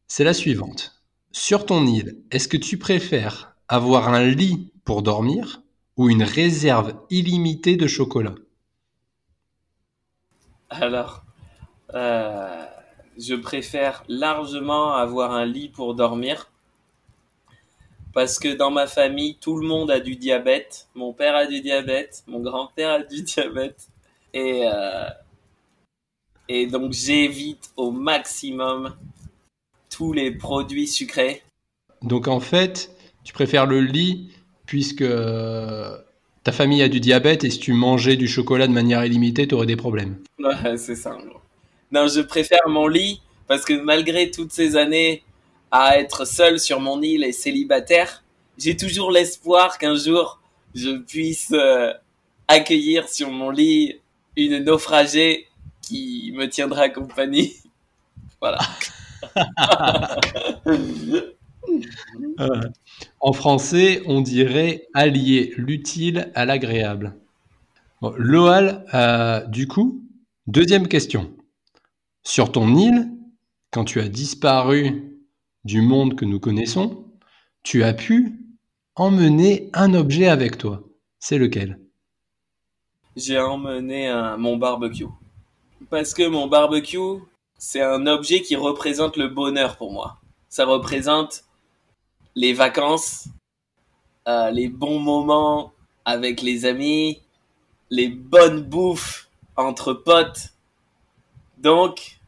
c'est 0.06 0.22
la 0.22 0.34
suivante. 0.34 1.02
Sur 1.32 1.66
ton 1.66 1.84
île, 1.84 2.18
est-ce 2.30 2.46
que 2.46 2.56
tu 2.56 2.78
préfères 2.78 3.56
avoir 3.66 4.08
un 4.08 4.24
lit 4.24 4.70
pour 4.84 5.02
dormir 5.02 5.62
ou 5.96 6.10
une 6.10 6.22
réserve 6.22 6.94
illimitée 7.10 7.76
de 7.76 7.88
chocolat? 7.88 8.34
Alors, 10.70 11.24
euh, 11.94 12.66
je 13.18 13.34
préfère 13.34 14.04
largement 14.08 14.94
avoir 14.94 15.32
un 15.32 15.44
lit 15.44 15.68
pour 15.68 15.94
dormir. 15.94 16.50
Parce 18.12 18.38
que 18.38 18.54
dans 18.54 18.70
ma 18.70 18.86
famille, 18.86 19.36
tout 19.40 19.56
le 19.56 19.66
monde 19.66 19.90
a 19.90 20.00
du 20.00 20.16
diabète. 20.16 20.88
Mon 20.94 21.12
père 21.12 21.34
a 21.34 21.46
du 21.46 21.60
diabète, 21.60 22.22
mon 22.26 22.40
grand-père 22.40 22.90
a 22.90 23.02
du 23.02 23.22
diabète. 23.22 23.88
Et, 24.34 24.62
euh, 24.66 25.08
et 26.48 26.66
donc 26.66 26.92
j'évite 26.92 27.70
au 27.76 27.90
maximum 27.90 28.94
tous 29.90 30.12
les 30.12 30.30
produits 30.30 30.86
sucrés. 30.86 31.42
Donc 32.02 32.28
en 32.28 32.40
fait, 32.40 32.90
tu 33.24 33.32
préfères 33.32 33.66
le 33.66 33.80
lit 33.80 34.30
puisque 34.66 35.02
euh, 35.02 35.98
ta 36.44 36.52
famille 36.52 36.82
a 36.82 36.88
du 36.88 37.00
diabète 37.00 37.44
et 37.44 37.50
si 37.50 37.58
tu 37.58 37.72
mangeais 37.72 38.16
du 38.16 38.26
chocolat 38.26 38.66
de 38.66 38.72
manière 38.72 39.04
illimitée, 39.04 39.46
tu 39.46 39.54
aurais 39.54 39.66
des 39.66 39.76
problèmes. 39.76 40.16
Ouais, 40.38 40.76
c'est 40.76 40.96
ça. 40.96 41.14
en 41.14 41.20
gros. 41.24 41.41
Non, 41.92 42.08
je 42.08 42.20
préfère 42.22 42.68
mon 42.68 42.88
lit 42.88 43.20
parce 43.46 43.64
que 43.66 43.74
malgré 43.74 44.30
toutes 44.30 44.50
ces 44.50 44.76
années 44.76 45.22
à 45.70 45.98
être 45.98 46.24
seul 46.26 46.58
sur 46.58 46.80
mon 46.80 47.02
île 47.02 47.22
et 47.22 47.32
célibataire, 47.32 48.24
j'ai 48.56 48.76
toujours 48.76 49.10
l'espoir 49.10 49.76
qu'un 49.78 49.94
jour 49.94 50.40
je 50.74 50.96
puisse 50.98 51.52
euh, 51.52 51.92
accueillir 52.48 53.08
sur 53.08 53.30
mon 53.30 53.50
lit 53.50 54.00
une 54.36 54.64
naufragée 54.64 55.48
qui 55.82 56.32
me 56.34 56.46
tiendra 56.48 56.88
compagnie. 56.88 57.54
Voilà. 58.40 58.58
En 63.20 63.32
français, 63.32 64.02
on 64.06 64.20
dirait 64.20 64.88
allier 64.94 65.54
l'utile 65.56 66.32
à 66.34 66.44
l'agréable. 66.44 67.14
Loal, 68.16 68.84
euh, 68.94 69.46
du 69.46 69.68
coup, 69.68 70.02
deuxième 70.48 70.88
question. 70.88 71.32
Sur 72.24 72.52
ton 72.52 72.76
île, 72.76 73.10
quand 73.70 73.84
tu 73.84 74.00
as 74.00 74.08
disparu 74.08 75.18
du 75.64 75.82
monde 75.82 76.14
que 76.16 76.24
nous 76.24 76.40
connaissons, 76.40 77.06
tu 77.62 77.82
as 77.84 77.94
pu 77.94 78.38
emmener 78.94 79.70
un 79.72 79.94
objet 79.94 80.28
avec 80.28 80.58
toi. 80.58 80.82
C'est 81.18 81.38
lequel? 81.38 81.80
J'ai 83.16 83.38
emmené 83.38 84.12
mon 84.38 84.56
barbecue. 84.56 85.06
Parce 85.90 86.14
que 86.14 86.26
mon 86.26 86.46
barbecue, 86.46 87.20
c'est 87.58 87.82
un 87.82 88.06
objet 88.06 88.40
qui 88.40 88.56
représente 88.56 89.16
le 89.16 89.28
bonheur 89.28 89.76
pour 89.76 89.92
moi. 89.92 90.18
Ça 90.48 90.64
représente 90.64 91.44
les 92.34 92.52
vacances, 92.52 93.28
euh, 94.28 94.50
les 94.50 94.68
bons 94.68 94.98
moments 94.98 95.72
avec 96.04 96.42
les 96.42 96.64
amis, 96.64 97.20
les 97.90 98.08
bonnes 98.08 98.62
bouffes 98.62 99.28
entre 99.56 99.92
potes. 99.92 100.51
Donc, 101.62 102.18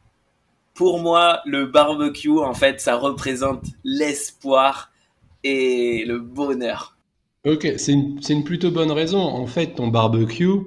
pour 0.73 0.99
moi, 0.99 1.41
le 1.45 1.65
barbecue, 1.65 2.39
en 2.39 2.53
fait, 2.53 2.79
ça 2.79 2.95
représente 2.95 3.65
l'espoir 3.83 4.91
et 5.43 6.05
le 6.05 6.19
bonheur. 6.19 6.97
Ok, 7.45 7.67
c'est 7.77 7.91
une, 7.91 8.43
plutôt 8.43 8.71
bonne 8.71 8.91
raison. 8.91 9.19
En 9.19 9.45
fait, 9.45 9.75
ton 9.75 9.89
barbecue, 9.89 10.61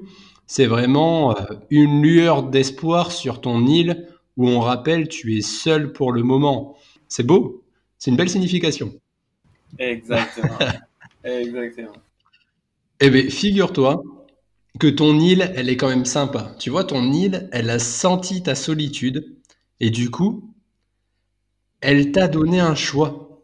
c'est 0.46 0.66
vraiment 0.66 1.36
euh, 1.36 1.44
une 1.70 2.02
lueur 2.02 2.44
d'espoir 2.44 3.10
sur 3.10 3.40
ton 3.40 3.66
île 3.66 4.06
où 4.36 4.48
on 4.48 4.60
rappelle 4.60 5.08
tu 5.08 5.36
es 5.36 5.40
seul 5.40 5.92
pour 5.92 6.12
le 6.12 6.22
moment. 6.22 6.76
C'est 7.08 7.26
beau, 7.26 7.64
c'est 7.98 8.10
une 8.10 8.16
belle 8.16 8.30
signification. 8.30 8.92
Exactement. 9.78 10.58
Exactement. 11.24 11.92
Eh 13.00 13.10
bien, 13.10 13.28
figure-toi 13.28 14.02
que 14.78 14.86
ton 14.86 15.18
île, 15.18 15.52
elle 15.56 15.68
est 15.68 15.76
quand 15.76 15.88
même 15.88 16.04
sympa. 16.04 16.54
Tu 16.58 16.70
vois, 16.70 16.84
ton 16.84 17.12
île, 17.12 17.48
elle 17.52 17.70
a 17.70 17.78
senti 17.78 18.42
ta 18.42 18.54
solitude 18.54 19.36
et 19.80 19.90
du 19.90 20.10
coup, 20.10 20.52
elle 21.80 22.12
t'a 22.12 22.28
donné 22.28 22.60
un 22.60 22.74
choix. 22.74 23.42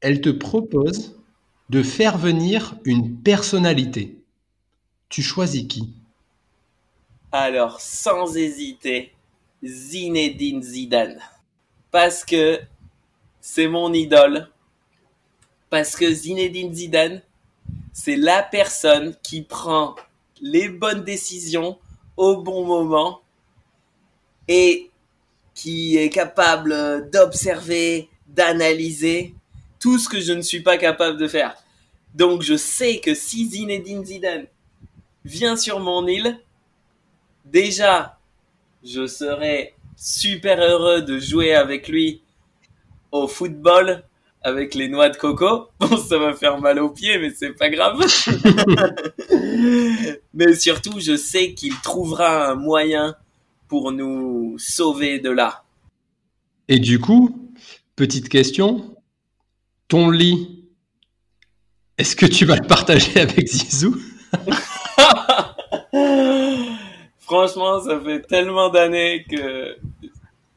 Elle 0.00 0.20
te 0.20 0.30
propose 0.30 1.16
de 1.70 1.82
faire 1.82 2.18
venir 2.18 2.76
une 2.84 3.16
personnalité. 3.20 4.18
Tu 5.08 5.22
choisis 5.22 5.66
qui? 5.66 5.92
Alors, 7.32 7.80
sans 7.80 8.36
hésiter, 8.36 9.12
Zinedine 9.64 10.62
Zidane. 10.62 11.20
Parce 11.90 12.24
que 12.24 12.60
c'est 13.40 13.68
mon 13.68 13.92
idole. 13.92 14.48
Parce 15.70 15.96
que 15.96 16.10
Zinedine 16.10 16.72
Zidane, 16.72 17.22
c'est 17.92 18.16
la 18.16 18.42
personne 18.42 19.14
qui 19.22 19.42
prend 19.42 19.96
les 20.40 20.68
bonnes 20.68 21.04
décisions 21.04 21.78
au 22.16 22.36
bon 22.36 22.64
moment 22.64 23.20
et 24.46 24.90
qui 25.54 25.96
est 25.96 26.10
capable 26.10 27.10
d'observer, 27.10 28.08
d'analyser 28.26 29.34
tout 29.78 29.98
ce 29.98 30.08
que 30.08 30.20
je 30.20 30.32
ne 30.32 30.42
suis 30.42 30.62
pas 30.62 30.78
capable 30.78 31.18
de 31.18 31.28
faire. 31.28 31.56
Donc 32.14 32.42
je 32.42 32.56
sais 32.56 32.98
que 32.98 33.14
si 33.14 33.48
Zinedine 33.48 34.04
Zidane 34.04 34.46
vient 35.24 35.56
sur 35.56 35.80
mon 35.80 36.06
île, 36.06 36.40
déjà, 37.44 38.18
je 38.84 39.06
serais 39.06 39.74
super 39.96 40.60
heureux 40.60 41.02
de 41.02 41.18
jouer 41.18 41.54
avec 41.54 41.88
lui 41.88 42.22
au 43.10 43.26
football 43.26 44.04
avec 44.42 44.74
les 44.74 44.88
noix 44.88 45.08
de 45.08 45.16
coco. 45.16 45.68
Bon, 45.80 45.96
ça 45.96 46.18
va 46.18 46.34
faire 46.34 46.60
mal 46.60 46.78
aux 46.80 46.90
pieds, 46.90 47.18
mais 47.18 47.30
c'est 47.30 47.52
pas 47.52 47.70
grave. 47.70 48.00
mais 50.34 50.54
surtout, 50.54 51.00
je 51.00 51.16
sais 51.16 51.54
qu'il 51.54 51.74
trouvera 51.80 52.50
un 52.50 52.54
moyen 52.54 53.16
pour 53.68 53.92
nous 53.92 54.56
sauver 54.58 55.18
de 55.18 55.30
là. 55.30 55.64
Et 56.68 56.78
du 56.78 56.98
coup, 56.98 57.50
petite 57.96 58.28
question, 58.28 58.96
ton 59.88 60.10
lit, 60.10 60.64
est-ce 61.96 62.14
que 62.14 62.26
tu 62.26 62.44
vas 62.44 62.56
le 62.56 62.66
partager 62.66 63.20
avec 63.20 63.46
Zizou? 63.48 63.96
Franchement, 67.20 67.82
ça 67.82 68.00
fait 68.00 68.22
tellement 68.22 68.70
d'années 68.70 69.24
que 69.28 69.76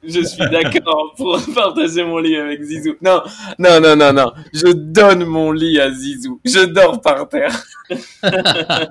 je 0.03 0.21
suis 0.21 0.49
d'accord 0.49 1.13
pour 1.17 1.39
partager 1.53 2.03
mon 2.03 2.17
lit 2.17 2.35
avec 2.35 2.61
Zizou. 2.61 2.95
Non, 3.01 3.21
non, 3.59 3.79
non, 3.79 3.95
non, 3.95 4.13
non. 4.13 4.31
Je 4.53 4.71
donne 4.71 5.25
mon 5.25 5.51
lit 5.51 5.79
à 5.79 5.91
Zizou. 5.91 6.39
Je 6.43 6.65
dors 6.65 7.01
par 7.01 7.29
terre. 7.29 7.63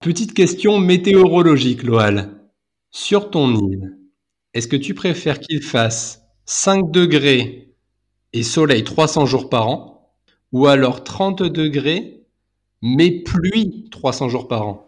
Petite 0.00 0.34
question 0.34 0.78
météorologique, 0.78 1.82
Loal. 1.82 2.30
Sur 2.90 3.30
ton 3.30 3.54
île, 3.54 3.98
est-ce 4.54 4.68
que 4.68 4.76
tu 4.76 4.94
préfères 4.94 5.40
qu'il 5.40 5.62
fasse 5.62 6.22
5 6.46 6.90
degrés 6.90 7.74
et 8.32 8.42
soleil 8.42 8.84
300 8.84 9.26
jours 9.26 9.48
par 9.50 9.68
an, 9.68 10.12
ou 10.52 10.66
alors 10.66 11.04
30 11.04 11.42
degrés, 11.42 12.22
mais 12.80 13.10
pluie 13.10 13.88
300 13.90 14.28
jours 14.28 14.48
par 14.48 14.66
an? 14.66 14.86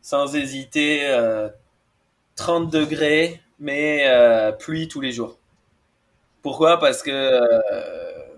Sans 0.00 0.34
hésiter, 0.34 1.00
euh, 1.04 1.48
30 2.36 2.70
degrés, 2.70 3.40
mais 3.58 4.06
euh, 4.06 4.52
pluie 4.52 4.88
tous 4.88 5.00
les 5.00 5.12
jours. 5.12 5.38
Pourquoi? 6.42 6.78
Parce 6.78 7.02
que 7.02 7.10
euh, 7.10 7.60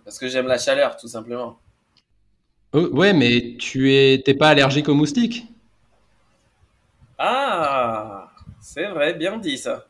parce 0.04 0.18
que 0.18 0.28
j'aime 0.28 0.46
la 0.46 0.58
chaleur, 0.58 0.96
tout 0.96 1.08
simplement. 1.08 1.58
Oh, 2.72 2.88
ouais, 2.92 3.12
mais 3.12 3.56
tu 3.58 3.94
es, 3.94 4.22
t'es 4.22 4.34
pas 4.34 4.48
allergique 4.50 4.88
aux 4.88 4.94
moustiques? 4.94 5.46
Ah, 7.18 8.30
c'est 8.60 8.86
vrai, 8.86 9.14
bien 9.14 9.38
dit 9.38 9.58
ça. 9.58 9.86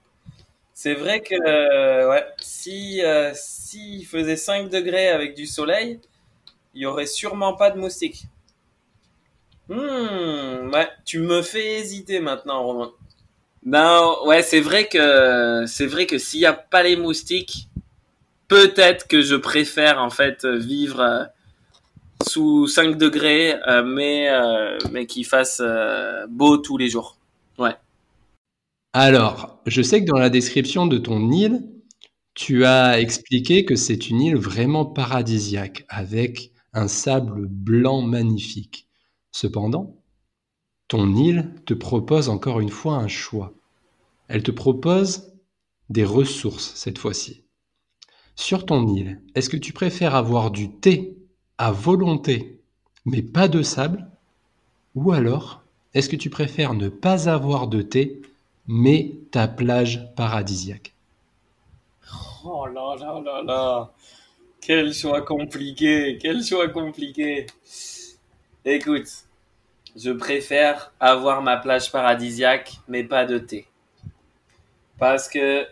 C'est 0.74 0.94
vrai 0.94 1.20
que 1.20 1.34
euh, 1.34 2.10
ouais, 2.10 2.24
si 2.40 3.02
euh, 3.02 3.32
s'il 3.34 4.06
faisait 4.06 4.36
5 4.36 4.68
degrés 4.70 5.08
avec 5.08 5.34
du 5.34 5.46
soleil, 5.46 6.00
il 6.74 6.82
y 6.82 6.86
aurait 6.86 7.06
sûrement 7.06 7.54
pas 7.54 7.70
de 7.70 7.78
moustiques. 7.78 8.26
Hmm, 9.68 10.70
ouais, 10.72 10.88
tu 11.04 11.20
me 11.20 11.42
fais 11.42 11.80
hésiter 11.80 12.20
maintenant, 12.20 12.62
Romain. 12.64 12.92
Non, 13.64 14.18
ouais, 14.26 14.42
c'est 14.42 14.60
vrai 14.60 14.88
que 14.88 15.64
c'est 15.66 15.86
vrai 15.86 16.06
que 16.06 16.18
s'il 16.18 16.40
n'y 16.40 16.46
a 16.46 16.52
pas 16.52 16.82
les 16.82 16.96
moustiques, 16.96 17.68
peut-être 18.48 19.08
que 19.08 19.22
je 19.22 19.36
préfère 19.36 20.02
en 20.02 20.10
fait 20.10 20.44
vivre 20.44 21.00
euh, 21.00 21.24
sous 22.26 22.66
5 22.66 22.98
degrés, 22.98 23.54
euh, 23.66 23.82
mais 23.82 24.28
euh, 24.30 24.78
mais 24.92 25.06
qu'il 25.06 25.24
fasse 25.24 25.62
beau 26.28 26.58
tous 26.58 26.76
les 26.76 26.88
jours. 26.88 27.16
Ouais. 27.58 27.74
Alors, 28.92 29.60
je 29.66 29.82
sais 29.82 30.04
que 30.04 30.10
dans 30.10 30.18
la 30.18 30.30
description 30.30 30.86
de 30.86 30.98
ton 30.98 31.30
île, 31.30 31.62
tu 32.34 32.64
as 32.64 33.00
expliqué 33.00 33.64
que 33.64 33.76
c'est 33.76 34.10
une 34.10 34.20
île 34.20 34.36
vraiment 34.36 34.84
paradisiaque, 34.84 35.84
avec 35.88 36.52
un 36.74 36.88
sable 36.88 37.46
blanc 37.48 38.02
magnifique. 38.02 38.88
Cependant, 39.32 40.03
ton 40.94 41.12
île 41.16 41.50
te 41.66 41.74
propose 41.74 42.28
encore 42.28 42.60
une 42.60 42.68
fois 42.70 42.94
un 42.94 43.08
choix. 43.08 43.52
Elle 44.28 44.44
te 44.44 44.52
propose 44.52 45.32
des 45.90 46.04
ressources 46.04 46.72
cette 46.76 46.98
fois-ci. 46.98 47.42
Sur 48.36 48.64
ton 48.64 48.86
île, 48.86 49.20
est-ce 49.34 49.50
que 49.50 49.56
tu 49.56 49.72
préfères 49.72 50.14
avoir 50.14 50.52
du 50.52 50.70
thé 50.70 51.18
à 51.58 51.72
volonté, 51.72 52.60
mais 53.06 53.22
pas 53.22 53.48
de 53.48 53.60
sable? 53.62 54.06
Ou 54.94 55.10
alors, 55.10 55.64
est-ce 55.94 56.08
que 56.08 56.14
tu 56.14 56.30
préfères 56.30 56.74
ne 56.74 56.88
pas 56.88 57.28
avoir 57.28 57.66
de 57.66 57.82
thé, 57.82 58.22
mais 58.68 59.16
ta 59.32 59.48
plage 59.48 60.14
paradisiaque? 60.14 60.94
Oh 62.44 62.66
là 62.66 62.94
là 63.00 63.20
là 63.20 63.42
là 63.42 63.92
Quel 64.60 64.94
choix 64.94 65.22
compliqué 65.22 66.18
Quel 66.22 66.44
choix 66.44 66.68
compliqué 66.68 67.46
Écoute, 68.64 69.23
je 69.96 70.10
préfère 70.10 70.92
avoir 71.00 71.42
ma 71.42 71.56
plage 71.56 71.90
paradisiaque, 71.92 72.72
mais 72.88 73.04
pas 73.04 73.24
de 73.24 73.38
thé. 73.38 73.66
Parce 74.98 75.28
que, 75.28 75.66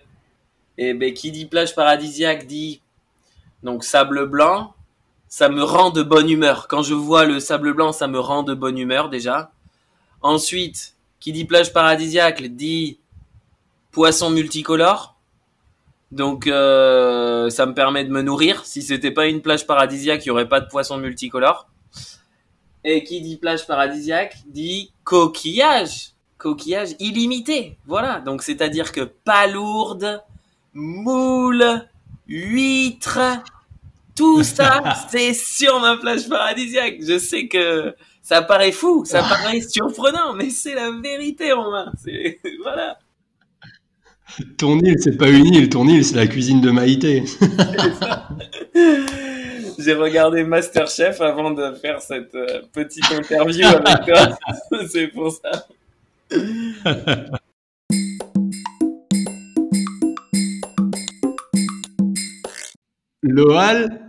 eh 0.78 0.94
ben, 0.94 1.12
qui 1.12 1.30
dit 1.30 1.46
plage 1.46 1.74
paradisiaque 1.74 2.46
dit 2.46 2.82
donc 3.62 3.84
sable 3.84 4.26
blanc, 4.26 4.74
ça 5.28 5.48
me 5.48 5.62
rend 5.62 5.90
de 5.90 6.02
bonne 6.02 6.28
humeur. 6.28 6.68
Quand 6.68 6.82
je 6.82 6.94
vois 6.94 7.24
le 7.24 7.40
sable 7.40 7.72
blanc, 7.72 7.92
ça 7.92 8.06
me 8.06 8.18
rend 8.18 8.42
de 8.42 8.54
bonne 8.54 8.78
humeur 8.78 9.08
déjà. 9.08 9.52
Ensuite, 10.20 10.94
qui 11.20 11.32
dit 11.32 11.44
plage 11.44 11.72
paradisiaque 11.72 12.42
dit 12.42 12.98
poisson 13.92 14.30
multicolore. 14.30 15.16
Donc 16.10 16.46
euh, 16.46 17.48
ça 17.48 17.64
me 17.64 17.74
permet 17.74 18.04
de 18.04 18.10
me 18.10 18.22
nourrir. 18.22 18.66
Si 18.66 18.82
c'était 18.82 19.10
pas 19.10 19.26
une 19.26 19.40
plage 19.40 19.66
paradisiaque, 19.66 20.24
il 20.26 20.28
y 20.28 20.30
aurait 20.30 20.48
pas 20.48 20.60
de 20.60 20.68
poisson 20.68 20.98
multicolore. 20.98 21.68
Et 22.84 23.04
qui 23.04 23.20
dit 23.20 23.36
plage 23.36 23.66
paradisiaque 23.66 24.36
dit 24.46 24.92
coquillage. 25.04 26.10
Coquillage 26.38 26.90
illimité. 26.98 27.76
Voilà. 27.86 28.20
Donc 28.20 28.42
c'est-à-dire 28.42 28.92
que 28.92 29.02
palourde, 29.02 30.22
moule, 30.74 31.86
huître, 32.26 33.20
tout 34.14 34.42
ça, 34.42 34.82
c'est 35.10 35.34
sur 35.34 35.80
ma 35.80 35.96
plage 35.96 36.28
paradisiaque. 36.28 36.96
Je 37.00 37.18
sais 37.18 37.48
que 37.48 37.94
ça 38.22 38.42
paraît 38.42 38.72
fou, 38.72 39.04
ça 39.04 39.22
paraît 39.22 39.60
surprenant, 39.60 40.32
mais 40.34 40.50
c'est 40.50 40.74
la 40.74 40.90
vérité, 40.90 41.52
Romain. 41.52 41.92
Voilà. 42.62 42.98
Ton 44.56 44.78
île, 44.78 44.96
c'est 44.98 45.18
pas 45.18 45.28
une 45.28 45.54
île, 45.54 45.68
ton 45.68 45.86
île, 45.86 46.04
c'est 46.04 46.16
la 46.16 46.26
cuisine 46.26 46.62
de 46.62 46.70
Maïté. 46.70 47.24
J'ai 49.84 49.94
regardé 49.94 50.44
Masterchef 50.44 51.20
avant 51.20 51.50
de 51.50 51.74
faire 51.74 52.00
cette 52.00 52.34
euh, 52.36 52.62
petite 52.72 53.10
interview 53.10 53.66
avec 53.66 54.06
toi. 54.06 54.38
c'est 54.88 55.08
pour 55.08 55.32
ça. 55.32 55.66
Loal, 63.22 64.00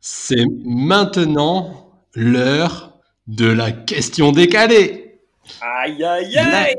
c'est 0.00 0.44
maintenant 0.64 1.90
l'heure 2.14 2.98
de 3.26 3.46
la 3.46 3.72
question 3.72 4.32
décalée. 4.32 5.20
Aïe 5.62 6.04
aïe 6.04 6.36
aïe 6.36 6.76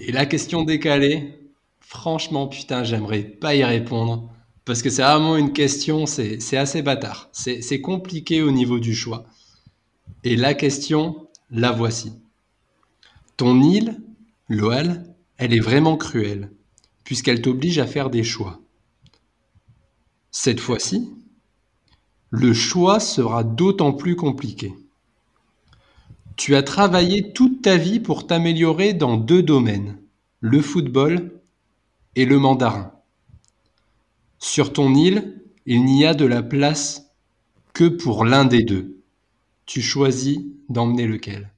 Et 0.00 0.12
la 0.12 0.26
question 0.26 0.64
décalée, 0.64 1.38
franchement, 1.80 2.46
putain, 2.46 2.84
j'aimerais 2.84 3.22
pas 3.22 3.54
y 3.54 3.64
répondre. 3.64 4.28
Parce 4.70 4.82
que 4.82 4.90
c'est 4.90 5.02
vraiment 5.02 5.36
une 5.36 5.52
question, 5.52 6.06
c'est 6.06 6.56
assez 6.56 6.80
bâtard. 6.80 7.28
C'est 7.32 7.80
compliqué 7.80 8.40
au 8.40 8.52
niveau 8.52 8.78
du 8.78 8.94
choix. 8.94 9.26
Et 10.22 10.36
la 10.36 10.54
question, 10.54 11.26
la 11.50 11.72
voici. 11.72 12.12
Ton 13.36 13.60
île, 13.60 14.00
Loal, 14.48 15.12
elle 15.38 15.54
est 15.54 15.58
vraiment 15.58 15.96
cruelle, 15.96 16.52
puisqu'elle 17.02 17.42
t'oblige 17.42 17.80
à 17.80 17.86
faire 17.88 18.10
des 18.10 18.22
choix. 18.22 18.60
Cette 20.30 20.60
fois-ci, 20.60 21.12
le 22.30 22.54
choix 22.54 23.00
sera 23.00 23.42
d'autant 23.42 23.92
plus 23.92 24.14
compliqué. 24.14 24.72
Tu 26.36 26.54
as 26.54 26.62
travaillé 26.62 27.32
toute 27.32 27.60
ta 27.60 27.76
vie 27.76 27.98
pour 27.98 28.28
t'améliorer 28.28 28.94
dans 28.94 29.16
deux 29.16 29.42
domaines, 29.42 29.98
le 30.38 30.62
football 30.62 31.32
et 32.14 32.24
le 32.24 32.38
mandarin. 32.38 32.92
Sur 34.40 34.72
ton 34.72 34.94
île, 34.94 35.40
il 35.66 35.84
n'y 35.84 36.06
a 36.06 36.14
de 36.14 36.24
la 36.24 36.42
place 36.42 37.12
que 37.74 37.84
pour 37.84 38.24
l'un 38.24 38.46
des 38.46 38.64
deux. 38.64 38.96
Tu 39.66 39.82
choisis 39.82 40.40
d'emmener 40.68 41.06
lequel 41.06 41.52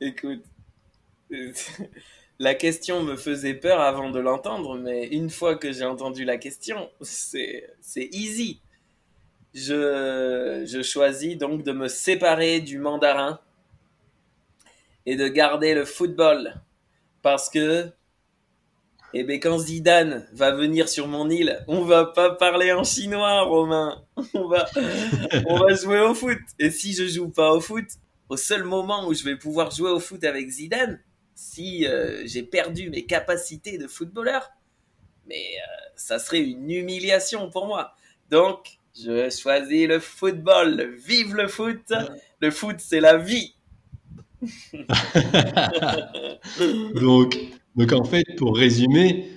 Écoute, 0.00 0.44
la 2.38 2.54
question 2.54 3.02
me 3.02 3.16
faisait 3.16 3.54
peur 3.54 3.80
avant 3.80 4.10
de 4.10 4.20
l'entendre, 4.20 4.76
mais 4.78 5.06
une 5.08 5.30
fois 5.30 5.56
que 5.56 5.72
j'ai 5.72 5.84
entendu 5.84 6.24
la 6.24 6.36
question, 6.36 6.90
c'est 7.00 7.64
easy. 7.96 8.60
Je, 9.54 10.64
je 10.66 10.82
choisis 10.82 11.38
donc 11.38 11.62
de 11.62 11.72
me 11.72 11.88
séparer 11.88 12.60
du 12.60 12.78
mandarin 12.78 13.40
et 15.06 15.16
de 15.16 15.26
garder 15.26 15.74
le 15.74 15.84
football. 15.84 16.60
Parce 17.22 17.48
que, 17.48 17.90
eh 19.16 19.22
ben, 19.22 19.38
quand 19.38 19.58
Zidane 19.58 20.26
va 20.32 20.50
venir 20.50 20.88
sur 20.88 21.06
mon 21.06 21.30
île, 21.30 21.64
on 21.68 21.82
va 21.82 22.06
pas 22.06 22.30
parler 22.30 22.72
en 22.72 22.82
chinois, 22.82 23.42
Romain. 23.42 24.04
On 24.34 24.48
va, 24.48 24.66
on 25.46 25.58
va 25.58 25.74
jouer 25.74 26.00
au 26.00 26.14
foot. 26.14 26.38
Et 26.58 26.70
si 26.70 26.94
je 26.94 27.06
joue 27.06 27.28
pas 27.28 27.52
au 27.52 27.60
foot, 27.60 27.84
au 28.28 28.36
seul 28.36 28.64
moment 28.64 29.06
où 29.06 29.14
je 29.14 29.24
vais 29.24 29.36
pouvoir 29.36 29.70
jouer 29.70 29.90
au 29.90 30.00
foot 30.00 30.24
avec 30.24 30.48
Zidane, 30.48 31.00
si 31.34 31.86
euh, 31.86 32.22
j'ai 32.26 32.42
perdu 32.42 32.90
mes 32.90 33.06
capacités 33.06 33.76
de 33.76 33.86
footballeur, 33.86 34.50
mais 35.26 35.36
euh, 35.36 35.90
ça 35.96 36.18
serait 36.18 36.42
une 36.42 36.70
humiliation 36.70 37.50
pour 37.50 37.66
moi. 37.66 37.94
Donc, 38.30 38.78
je 38.96 39.30
choisis 39.30 39.88
le 39.88 40.00
football. 40.00 40.94
Vive 41.06 41.34
le 41.34 41.48
foot 41.48 41.92
Le 42.40 42.50
foot, 42.50 42.76
c'est 42.78 43.00
la 43.00 43.16
vie 43.16 43.54
donc, 46.94 47.36
donc, 47.76 47.92
en 47.92 48.04
fait, 48.04 48.24
pour 48.36 48.56
résumer, 48.56 49.28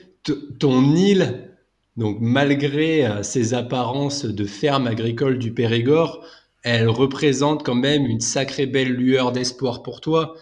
ton 0.60 0.96
île, 0.96 1.52
donc 1.96 2.18
malgré 2.20 3.06
euh, 3.06 3.24
ses 3.24 3.54
apparences 3.54 4.26
de 4.26 4.46
ferme 4.46 4.88
agricole 4.88 5.40
du 5.40 5.54
Périgord, 5.54 6.24
elle 6.64 6.90
représente 6.90 7.64
quand 7.66 7.76
même 7.76 8.06
une 8.06 8.20
sacrée 8.20 8.66
belle 8.66 8.92
lueur 8.92 9.32
d'espoir 9.32 9.84
pour 9.84 10.02
toi, 10.02 10.36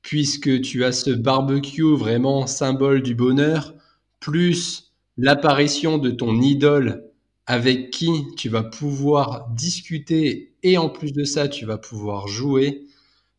puisque 0.00 0.60
tu 0.62 0.84
as 0.84 0.92
ce 0.92 1.10
barbecue 1.10 1.94
vraiment 1.94 2.46
symbole 2.46 3.02
du 3.02 3.14
bonheur, 3.14 3.74
plus 4.20 4.92
l'apparition 5.18 5.98
de 5.98 6.10
ton 6.10 6.40
idole 6.40 7.04
avec 7.46 7.90
qui 7.90 8.24
tu 8.36 8.48
vas 8.48 8.62
pouvoir 8.62 9.48
discuter 9.50 10.52
et 10.62 10.78
en 10.78 10.88
plus 10.88 11.12
de 11.12 11.24
ça, 11.24 11.48
tu 11.48 11.66
vas 11.66 11.78
pouvoir 11.78 12.28
jouer. 12.28 12.86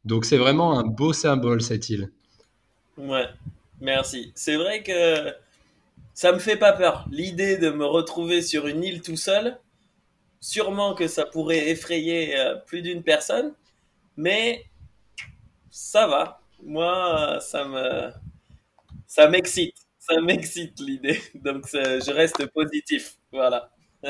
Donc 0.06 0.26
c'est 0.26 0.38
vraiment 0.38 0.78
un 0.78 0.84
beau 0.84 1.14
symbole 1.14 1.62
cette 1.62 1.90
île. 1.90 2.12
Ouais, 2.98 3.26
merci. 3.84 4.32
C'est 4.36 4.56
vrai 4.56 4.82
que 4.82 5.32
ça 6.16 6.32
me 6.32 6.40
fait 6.40 6.58
pas 6.58 6.74
peur. 6.74 7.06
L'idée 7.12 7.58
de 7.58 7.70
me 7.70 7.86
retrouver 7.86 8.42
sur 8.42 8.66
une 8.68 8.84
île 8.84 9.02
tout 9.02 9.18
seul, 9.18 9.60
sûrement 10.40 10.96
que 10.96 11.08
ça 11.08 11.26
pourrait 11.26 11.70
effrayer 11.70 12.36
euh, 12.38 12.56
plus 12.56 12.82
d'une 12.82 13.04
personne, 13.04 13.54
mais 14.18 14.66
ça 15.70 16.08
va 16.08 16.40
moi, 16.66 17.40
ça 17.42 17.66
me, 17.66 18.10
ça 19.06 19.28
m'excite, 19.28 19.76
ça 20.00 20.20
m'excite 20.22 20.80
l'idée. 20.80 21.20
Donc, 21.36 21.68
je 21.74 22.12
reste 22.12 22.46
positif. 22.54 23.18
Voilà. 23.32 23.70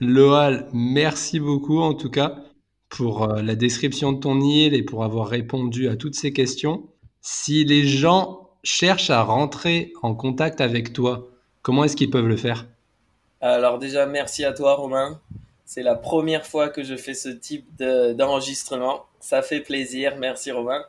Loal, 0.00 0.68
merci 0.72 1.40
beaucoup 1.40 1.80
en 1.80 1.92
tout 1.94 2.10
cas 2.10 2.36
pour 2.88 3.24
euh, 3.24 3.42
la 3.42 3.54
description 3.54 4.12
de 4.12 4.20
ton 4.20 4.40
île 4.40 4.74
et 4.74 4.82
pour 4.82 5.04
avoir 5.04 5.28
répondu 5.28 5.88
à 5.88 5.96
toutes 5.96 6.14
ces 6.14 6.32
questions. 6.32 6.88
Si 7.20 7.64
les 7.64 7.86
gens 7.86 8.50
cherchent 8.62 9.10
à 9.10 9.22
rentrer 9.22 9.92
en 10.02 10.14
contact 10.14 10.60
avec 10.60 10.92
toi, 10.92 11.28
comment 11.62 11.84
est-ce 11.84 11.96
qu'ils 11.96 12.10
peuvent 12.10 12.28
le 12.28 12.36
faire? 12.36 12.66
Alors 13.40 13.78
déjà, 13.78 14.06
merci 14.06 14.44
à 14.44 14.52
toi 14.52 14.74
Romain. 14.74 15.20
C'est 15.64 15.82
la 15.82 15.94
première 15.94 16.46
fois 16.46 16.70
que 16.70 16.82
je 16.82 16.96
fais 16.96 17.14
ce 17.14 17.28
type 17.28 17.66
d'enregistrement. 17.78 19.04
Ça 19.20 19.42
fait 19.42 19.60
plaisir, 19.60 20.16
merci 20.18 20.50
Romain. 20.50 20.82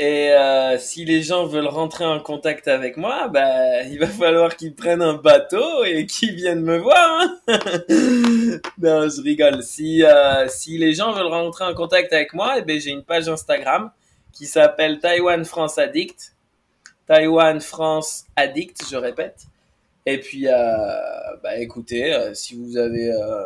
Et 0.00 0.30
euh, 0.30 0.78
si 0.78 1.04
les 1.04 1.22
gens 1.22 1.46
veulent 1.46 1.66
rentrer 1.66 2.04
en 2.04 2.20
contact 2.20 2.68
avec 2.68 2.96
moi, 2.96 3.28
bah, 3.28 3.82
il 3.90 3.98
va 3.98 4.06
falloir 4.06 4.56
qu'ils 4.56 4.74
prennent 4.74 5.02
un 5.02 5.14
bateau 5.14 5.84
et 5.84 6.06
qu'ils 6.10 6.34
viennent 6.34 6.62
me 6.62 6.78
voir. 6.78 7.20
Hein 7.20 7.38
non, 8.78 9.08
je 9.08 9.22
rigole. 9.22 9.62
Si, 9.62 10.04
euh, 10.04 10.46
si 10.48 10.78
les 10.78 10.94
gens 10.94 11.12
veulent 11.12 11.26
rentrer 11.26 11.64
en 11.64 11.74
contact 11.74 12.12
avec 12.12 12.32
moi, 12.32 12.54
eh 12.58 12.62
ben, 12.62 12.80
j'ai 12.80 12.90
une 12.90 13.04
page 13.04 13.28
Instagram 13.28 13.90
qui 14.32 14.46
s'appelle 14.46 15.00
Taiwan 15.00 15.44
France 15.44 15.78
Addict. 15.78 16.34
Taiwan 17.06 17.60
France 17.60 18.26
Addict, 18.36 18.82
je 18.88 18.96
répète. 18.96 19.46
Et 20.06 20.20
puis, 20.20 20.48
euh, 20.48 21.36
bah, 21.42 21.58
écoutez, 21.58 22.14
euh, 22.14 22.32
si 22.32 22.54
vous 22.54 22.78
avez 22.78 23.12
euh, 23.12 23.44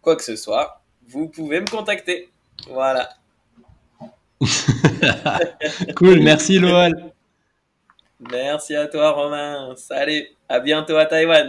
quoi 0.00 0.16
que 0.16 0.22
ce 0.22 0.34
soit, 0.34 0.80
vous 1.06 1.28
pouvez 1.28 1.60
me 1.60 1.66
contacter. 1.66 2.30
Voilà. 2.68 3.10
cool, 5.96 6.20
merci 6.20 6.58
Loal. 6.58 7.12
Merci 8.30 8.74
à 8.74 8.86
toi 8.86 9.12
Romain. 9.12 9.74
Salut, 9.76 10.24
à 10.48 10.60
bientôt 10.60 10.96
à 10.96 11.06
Taïwan. 11.06 11.46